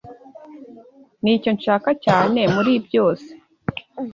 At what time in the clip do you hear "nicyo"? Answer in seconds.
1.23-1.49